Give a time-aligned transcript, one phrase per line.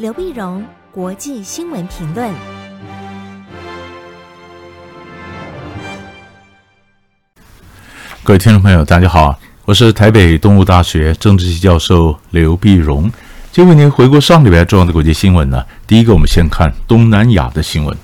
[0.00, 2.32] 刘碧荣，国际新闻评论。
[8.22, 13.12] 各位听众朋友，大家好，我是台北东吴大学政治系教授刘碧荣。
[13.52, 15.62] 今为您回顾上礼拜重要的国际新闻呢。
[15.86, 17.94] 第一个，我们先看东南亚的新闻。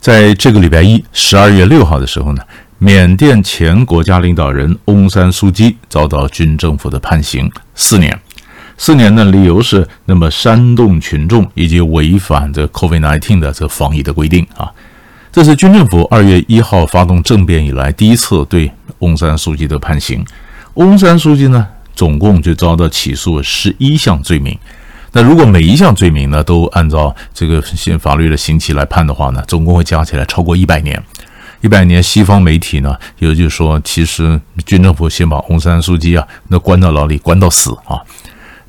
[0.00, 2.42] 在这个礼拜一，十二月六号的时候呢。
[2.82, 8.18] 缅甸前国家领导人翁山苏姬遭到军政府的判刑四年，
[8.82, 14.72] 四年的理由是那么煽动群众以及违反这 COVID-19 的这防疫的规定啊。
[15.30, 20.24] 这是军政府二月一号发动政变以来第一次对翁山书记的判刑。
[20.74, 24.58] 翁山书记呢，总共就遭到起诉十一项罪名。
[25.12, 30.98] 那如果每一项罪名呢都按照这个刑法律的刑期来判的话呢，总共会加起来超过一百年。
[31.60, 38.00] 一百年，西方媒体呢，有就是说，其实军政府先把翁山书记啊，那关到牢里，关到死啊。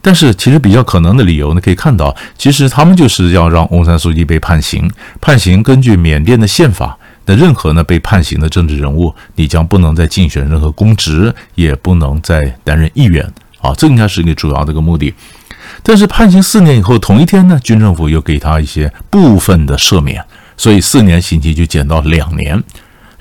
[0.02, 4.90] 但是，其实比较可能的理由呢，可以看到，其实他们就是要让翁山苏姬被判刑。
[5.22, 13.24] 判刑根据缅甸的宪法，那任何呢被判刑的政治人物，你将不能再竞选任何公职，也不能再担任议员
[13.62, 13.74] 啊。
[13.78, 15.14] 这应该是一个主要的一个目的。
[15.84, 20.24] 但是判刑四年以后，同一天呢，军政府又给他一些部分的赦免。
[20.58, 22.62] 所以四年刑期就减到两年，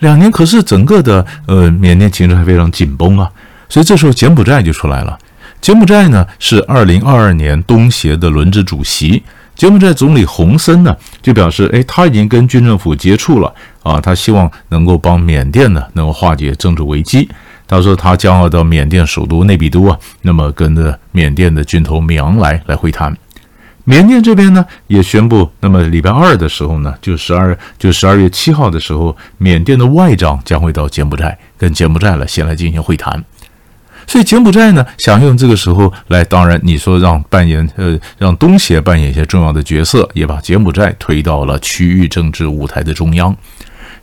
[0.00, 0.31] 两年。
[0.31, 3.31] 可是整个的呃缅甸情势还非常紧绷啊，
[3.69, 5.19] 所以这时候柬埔寨就出来了。
[5.61, 9.22] 柬埔寨呢是二零二二年东协的轮值主席，
[9.55, 17.28] 柬埔寨总理洪森呢就表示，哎，他已经跟军政府接触了啊，他希望能够帮缅甸呢能够化解政治危机。
[17.66, 23.16] 他说他将要到缅甸首都内比都啊，那么跟着缅甸的军头米昂来来会谈。
[23.84, 33.22] 缅甸这边呢也宣布，那么礼拜二的时候呢，就十二就十二月七号的时候，缅甸的外长将会到柬埔寨跟柬埔寨了先来进行会谈。
[34.11, 43.33] 所以柬埔寨呢想用这个时候来，当然你说让扮演呃让东协扮演一些重要的角色，也把柬埔寨推到了区域政治舞台的中央。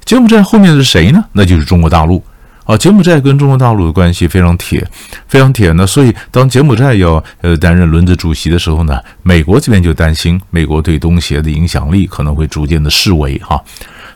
[0.06, 1.22] 柬埔寨后面是谁呢？
[1.34, 2.24] 那就是中国大陆。
[2.64, 4.86] 啊，柬埔寨跟中国大陆的关系非常铁，
[5.28, 5.86] 非常铁呢。
[5.86, 13.62] 所以，当柬埔寨要呃担任轮值主席的时候呢，美国这边就担心美国对东协的影响力可能会逐渐的式微哈。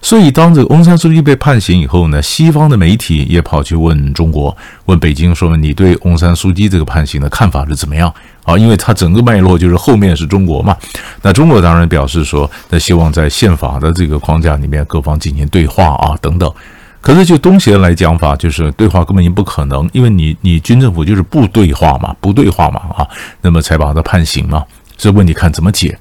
[0.04, 8.12] 所以，当这个翁山苏姬被判刑以后呢，西方的媒体也跑去问中国，问北京说：“你对翁山苏姬这个判刑的看法是怎么样？”
[8.44, 10.76] 啊，因为他整个脉络就是后面是中国嘛。
[11.22, 16.52] 那中国当然表示说，那希望在宪法的这个框架里面，各方进行对话啊，等等。
[17.00, 23.08] 可是就东协来讲法，就是对话根本就不可能，因为你你军政府就是不对话嘛，不对话嘛啊，
[23.42, 24.64] 那么才把他判刑嘛。
[24.98, 25.96] 这问题看怎么解。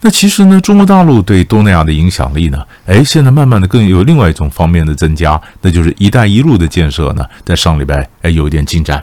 [0.00, 9.02] 那其实呢，中国大陆对东南亚的影响力呢，哎，现在慢慢的更有另外一种方面的增加，那就是“一带一路”的建设呢，在上礼拜哎有一点进展。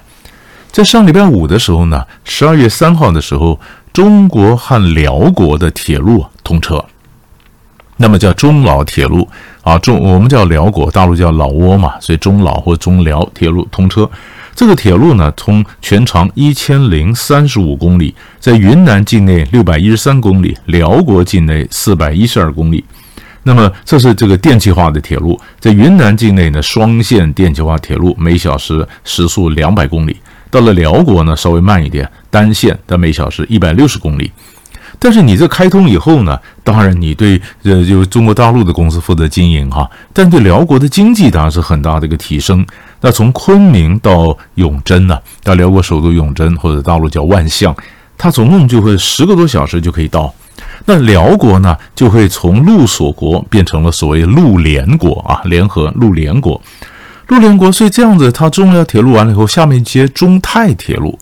[0.71, 3.59] 在上礼拜五的时候呢，十二月三号的时候，
[3.91, 6.83] 中国和辽国的铁路通车。
[7.97, 9.27] 那么叫中老铁路
[9.63, 14.09] 啊，中我们叫辽国，大陆叫老挝嘛，所以中老或中辽铁路通车。
[14.55, 22.83] 这个铁路呢，从全长一千零三十五公里，在云南境内六百一十三公里，辽国境内四百一十二公里。
[23.43, 30.15] 那么这是这个电气化的铁路，在云南境内呢，双线电气化铁路，每小时时速两百公里。
[30.51, 34.31] 到了辽国呢，稍微慢一点，单线的每小时一百六十公里。
[34.99, 42.63] 但是你这开通以后呢，当然你对呃由中国大陆的公司负责经营哈，但对辽国的经济当然是很大的一个提升。
[43.01, 47.75] 那从昆明到永贞呢，到辽国首都永贞或者大陆叫万象，
[48.17, 50.33] 它总共就会十个多小时就可以到。
[50.85, 56.61] 那辽国呢，就会从陆锁国变成了所谓陆联国啊，联合陆联国，
[57.27, 57.71] 陆联国。
[57.71, 61.17] 所以这样子，它中辽铁路完了以后，下面接中泰铁路。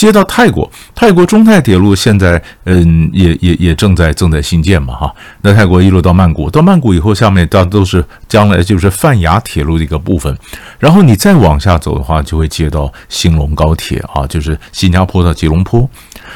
[0.00, 5.14] 接到泰国，泰国中泰铁路现在，嗯，也也也正在正在新建嘛，哈。
[5.42, 10.34] 那泰国一路到曼谷，到曼谷以后，下面到都是将来就是泛亚铁路的一个部分。
[10.78, 15.86] 然后你再往下走的话，就会接到兴隆高铁啊，就是新加坡到吉隆坡。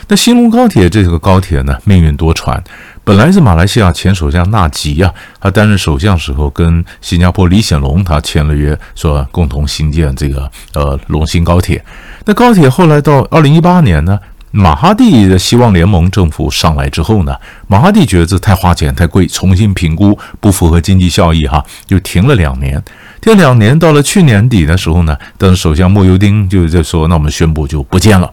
[0.08, 2.60] 那兴隆高铁这个高铁呢，命运多舛。
[3.02, 11.82] 本来是马来西亚前首相纳吉啊，他担任首相时候跟新加坡李显龙他签了约，说共同兴建这个呃龙兴高铁。
[12.24, 14.18] 那高铁后来到二零一八年呢，
[14.50, 17.36] 马哈蒂的希望联盟政府上来之后呢，
[17.66, 22.82] 马哈蒂觉得这太花钱太贵，重新评估不符合经济效益哈，就停了两年。
[23.20, 28.30] 这两年，到了去年底的时候呢，当首相莫尤丁就在说，那我们宣布就不建了。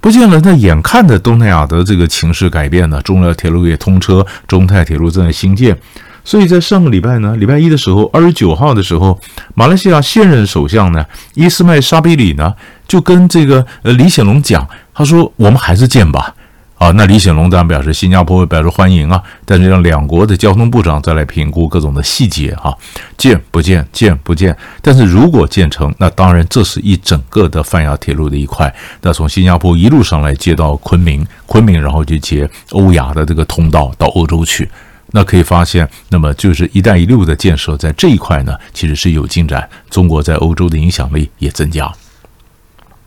[0.00, 5.76] 不见了，那眼看着东南亚的这个情势改变呢，中寮铁路也通车，中泰铁路正在兴建，
[6.24, 9.18] 所以在上个礼拜呢，礼拜一的时候，二十九号的时候，
[9.54, 11.04] 马来西亚现任首相呢，
[11.34, 12.54] 伊斯迈沙比里呢，
[12.86, 14.64] 就跟这个呃李显龙讲，
[14.94, 16.32] 他说我们还是建吧，
[16.78, 22.76] 啊，那李显龙当然表示新加坡会表示欢迎啊，但是让两国的交通部长再来评估各种的细节哈、啊，
[23.16, 24.54] 建不建，建不建。
[24.82, 34.68] 但是如果建成，那当然这是一整个的泛亚铁路的一块，那从新加坡一路上来接到昆明，昆明然后就接欧亚的这个通道到欧洲去，
[35.12, 41.90] 那可以发现，那么就是“一带一路”的建设在这一块呢，其实是有进展，中国在欧洲的影响力也增加。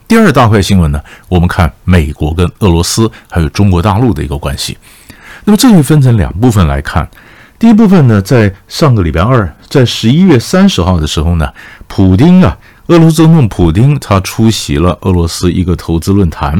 [0.10, 4.76] 第二大块新闻呢，我们看美国跟俄罗斯还有中国大陆的一个关系。
[5.44, 7.08] 那么这里分成两部分来看。
[7.60, 11.54] 第一部分呢，在上个礼拜二，在十一月三十号的时候呢，
[11.86, 12.58] 普丁啊，
[12.88, 16.60] 俄罗斯总统普丁他出席了俄罗斯一个投资论坛，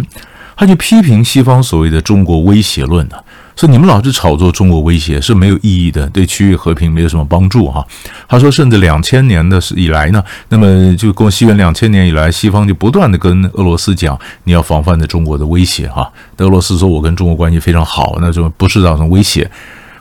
[0.56, 3.16] 他就批评西方所谓的中国威胁论呢。
[3.60, 7.86] 说你们老是炒作中国威胁是没有意义的，对区域和平没有什么帮助哈。
[8.26, 16.10] 他说，甚至两千年的以来呢，那么就过西元两千年以来，西方就不断的跟俄罗斯讲，你要防范着中国的威胁哈。
[16.38, 19.52] 俄罗斯说，我跟中国关系非常好，那就不是造成威胁，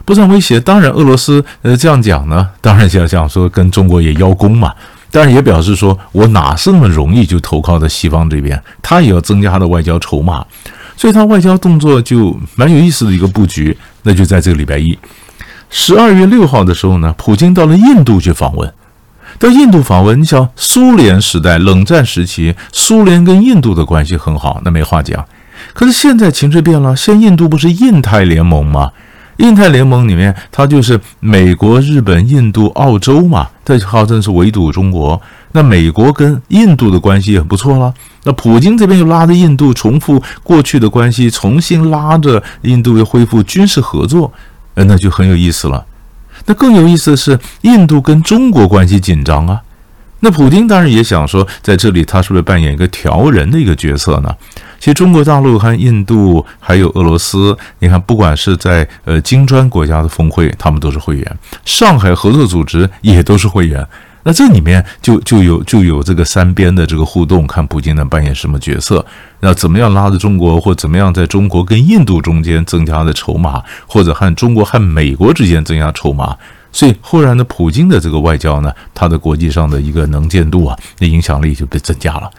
[0.05, 0.57] 不算威胁。
[0.57, 4.73] 当然，俄罗斯呃这样讲呢，当然想想说跟中国也邀功嘛，
[5.11, 10.45] 当然也表示说我哪是那么容易就投靠在西方这边，他也要增加他的外交筹码。
[10.99, 14.99] 所以他外交动作就蛮有意思的一个布局，那就在这个礼拜一，
[15.69, 18.69] 十二月六号的时候呢，普京到了印度去访问。
[19.37, 25.25] 到印度访问，你想苏联时代冷战时期，苏联跟印度的关系很好，那没话讲。
[25.73, 28.91] 可是现在情势变了，现印度不是印太联盟吗？
[29.39, 35.19] 印太联盟里面，它就是美国、日本、印度、澳洲嘛，这号称是围堵中国。
[35.53, 37.93] 那美国跟印度的关系也很不错了。
[38.23, 44.31] 那普京这边又拉着印度重复过去的关系，重新拉着印度又恢复军事合作，
[44.75, 45.85] 呃，那就很有意思了。
[46.45, 49.61] 那更有意思的是，印度跟中国关系紧张啊。
[50.19, 54.35] 那普京当然也想说，在这里他是不是扮演一个调人的一个角色呢？
[54.79, 61.25] 其实中国大陆和印度还有俄罗斯，你看，不管是在呃金砖国家的峰会，他们都是会员；
[61.65, 63.85] 上海合作组织也都是会员。
[64.23, 69.03] 那这里面就就有就有这个三边的这个互动，看普京能扮演什么角色，
[69.39, 76.35] 那怎么样拉着中国，或怎么样在中国跟印度中间增加的筹码，或者和中国和美国之间增加筹码，
[76.71, 82.29] 所以忽然的，普京的这个外交呢，他的国际上的一个能见度啊，那影响力就被增加了。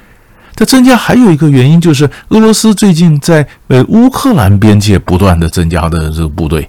[0.61, 6.69] 它增加还有一个原因就是俄罗斯最近在呃乌克兰边界不断的增加的这个部队。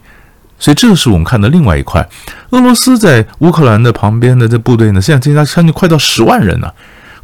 [0.58, 2.08] 所以这个是我们看的另外一块，
[2.52, 6.74] 俄罗斯在乌克兰的旁边的这部队呢，现在增加将近快到十万人了。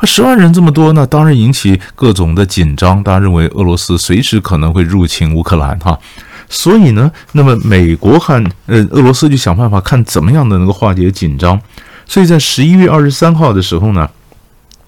[0.04, 3.02] 十万人这么多呢，当然引起各种的紧张。
[3.02, 5.98] 大家认为俄罗斯随时可能会入侵乌克兰哈，
[6.50, 11.58] 所以呢，那么美国和呃俄罗斯就想办法看怎么样的能够化解紧张。
[12.06, 14.10] 所以在十一月二十三号的时候呢。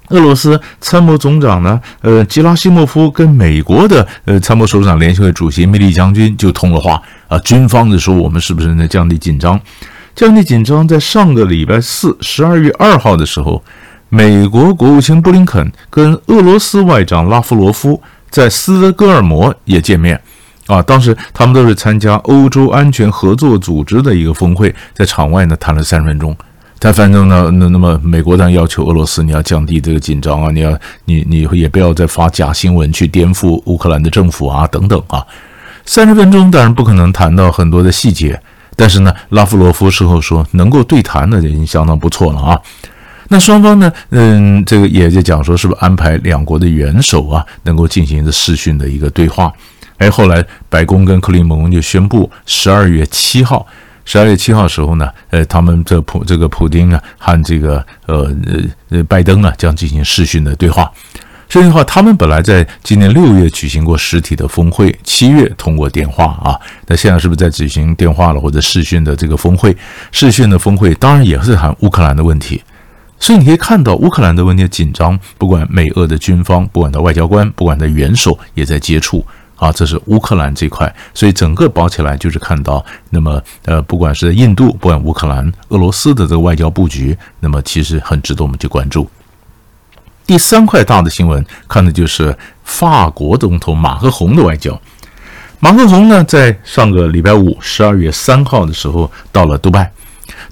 [0.10, 9.60] 俄罗斯参谋总长呢，呃，吉拉西莫夫跟美国的呃参谋首长联席会主席梅利将军就通了话啊，军方的说我们是不是能降低紧张？
[10.16, 13.64] 降低紧张，在上个礼拜四，十二月二号的时候，
[14.10, 20.20] 美国国务卿布林肯跟俄罗斯外长拉夫罗夫在斯德哥尔摩也见面
[20.66, 26.36] 啊，当时他们都是参加欧洲安全合作组织的一个峰会，在场外呢谈了三十分钟。
[26.82, 35.22] 但反正呢，那那么美国当然要求俄罗斯，你要降低这个紧张啊，你要你你也不要再发假新闻去颠覆乌克兰的政府啊，等等啊。
[35.86, 38.42] 三十分钟当然不可能谈到很多的细节，
[38.78, 42.58] 但是呢，拉夫罗夫事后说能够对谈的已经相当不错了啊。
[43.28, 49.52] 那双方呢，嗯，这个也就讲说是不是安排两国的元首啊，能够进行一个视讯的一个对话？
[49.98, 53.68] 哎，后来白宫跟克里姆林宫就宣布十二月七号。
[54.12, 58.36] 十二月七号时候呢，呃，他们这普这个普丁啊和这个呃
[58.90, 60.92] 呃拜登啊将进行视讯的对话。
[61.48, 69.78] 这样的话，他们本来在今年六月举行过实体的峰会，七月通过电话啊，那现在是不是在举行电话了或者视讯的这个峰会？
[70.12, 72.64] 视讯的峰会当然也是谈乌克兰的问题，
[73.20, 79.24] 所以你可以看到乌克兰的问题紧张，不管美俄的军方，不管的外交官，不管的元首也在接触。
[79.60, 89.10] 啊，这是乌克兰这块，所以整个包起来就是看到，那么呃，不管是印度，不管乌克兰、俄罗斯的这个外交布局，那么其实很值得我们去关注。
[90.26, 94.80] 第三块大的新闻，看的就是法国总统马克宏的外交。
[95.60, 99.92] 马克宏呢，在上个礼拜五，十二月三号的时候，到了杜拜，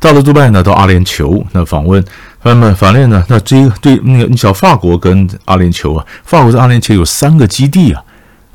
[0.01, 2.03] 到了杜拜呢，到阿联酋那访问，
[2.43, 8.03] 那么法联呢，那这对那个你想法国跟阿联酋啊，法国在阿联酋有三个基地啊。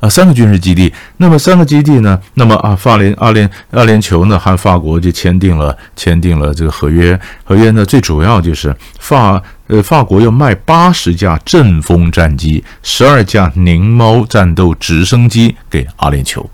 [0.03, 2.19] 啊，三个军事基地，那么三个基地呢？
[2.33, 7.17] 那么啊，法联、阿联、阿联酋呢，和法国就签订了签订了这个合约。
[7.45, 16.45] 合约呢，最主要就是法呃，法国要卖八十架阵风战机，十二架宁猫战斗直升机给阿联酋。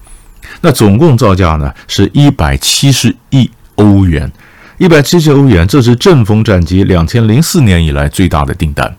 [0.62, 4.32] 那总共造价呢是一百七十亿欧元，
[4.78, 8.96] 一百七十欧元，这是阵风战机两千零四年以来最大的订单。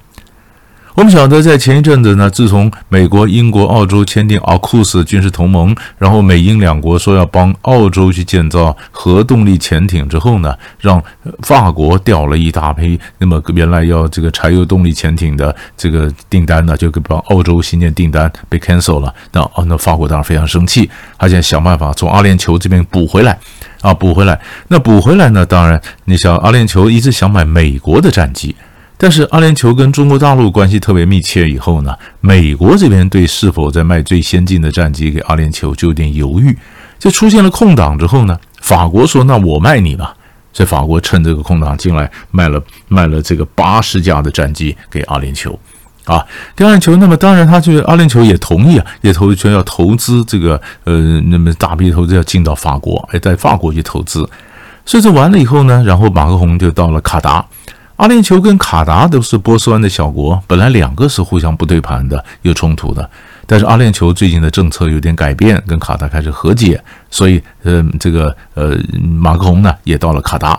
[0.94, 11.02] 我们晓得，在前一阵子呢，自从美国、英国、澳洲签订奥库斯军事同盟，然后美英两国说要帮澳洲去建造核动力潜艇之后呢，让
[11.42, 12.98] 法国调了一大批。
[13.18, 19.14] 那么原来要这个柴油动力潜艇的这个订单呢，就给帮澳洲新建订单被 cancel 了。
[19.32, 23.38] 那哦，那法国当然非常生气，他现在想办法从阿联酋这边补回来
[23.80, 24.38] 啊，补回来。
[24.66, 28.56] 那补回来呢，当然你想阿联酋一直想买美国的战机。
[29.02, 36.54] 但是阿联酋跟中国大陆关系特别密切，以后呢，美国这边对是否在卖最先进的战机给阿联酋就有点犹豫，
[36.98, 40.14] 就出现了空档之后呢，法国说：“那我卖你吧。”
[40.52, 45.56] 所以法国趁这个空档进来卖了卖了这个八十架的战机给阿联酋，
[46.04, 46.22] 啊，
[46.54, 46.94] 给阿联酋。
[46.96, 54.28] 那么当然，他就阿联酋也同意啊，也投全要投资这个呃，那么大笔投资要进到法国，哎，在法国去投资。
[54.84, 57.42] 所以这完了以后呢，然后马克宏就到了卡达。
[58.00, 63.10] 阿联酋跟卡达都是波斯湾的小国，本来两个是互相不对盘的，有冲突的。
[63.46, 70.58] 但是阿联酋最近的政策有点改变，跟卡达开始和解，所以，呃，这个呃，马克龙呢也到了卡达。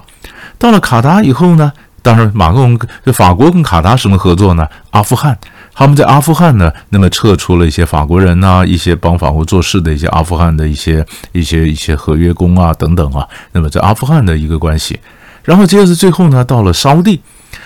[0.60, 4.68] 到了卡达以后呢，当然马克龙跟法国跟卡达什么合作呢？
[4.92, 5.36] 阿富汗，
[5.74, 15.00] 他们在阿富汗呢，那么撤出了一些法国人呐、啊，一些帮法国做事的一些阿富汗的一些一些一些合约工啊等等啊，那么在阿富汗的一个关系。
[15.44, 17.22] 然后接着最后呢，到了沙乌地，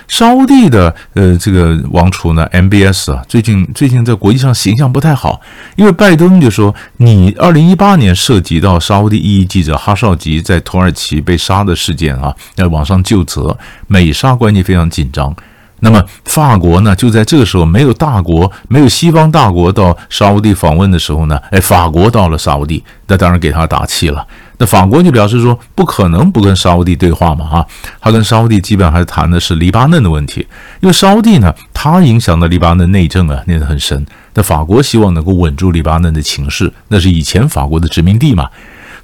[0.08, 5.42] 沙乌地的呃这个王储呢，MBS 啊，最近最近在国际上形象不太好，
[5.76, 15.36] 因为拜登就说，你二零一八年涉及到沙乌地异议记者哈绍吉在土耳其被杀的事件啊，在网上就责，美沙关系非常紧张。
[15.82, 24.26] 那么法国呢，就在这个时候，没有大国，没有西方大国到沙乌地访问的时候呢，哎，法国到了沙乌地，那当然给他打气了。
[24.58, 27.66] 那法国就表示说，不可能不跟沙乌地对话嘛，啊，
[28.00, 30.48] 他跟沙乌地基本上还谈的是黎巴嫩的问题，
[30.80, 34.06] 因为沙乌地呢，他影响的黎巴嫩内政啊，念得很深。
[34.34, 38.50] 那法国希望能够稳住黎巴嫩的情势，那是以前法国的殖民地嘛。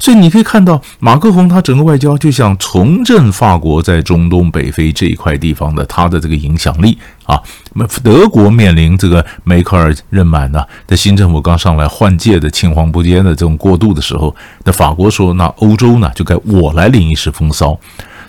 [0.01, 7.39] 所以你可以看到，马克宏他整个外交就像重振法国在中东北非这一块地方的他的这个影响力啊。
[7.73, 17.79] 那么德国面临这个梅克尔任满呢，在新政府刚上来换届的青黄不接的这种过渡的时候，那法国说，那欧洲呢就该我来领一时风骚。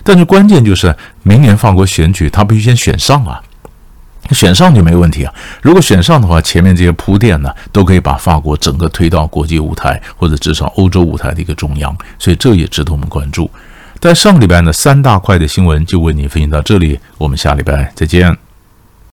[0.03, 3.41] 但是关键就是明年法国选举，他必须先选上啊。
[4.31, 5.33] 选上就没问题啊！
[5.61, 13.49] 如果选上的话，前面这些铺垫呢，都可以把法国整个推到国际舞台，或者至少欧洲舞台的一个中央，所以这也值得我们关注。
[13.99, 18.52] 在上个礼拜呢，三大块的新闻就为您分享到这里，我们下礼拜再见。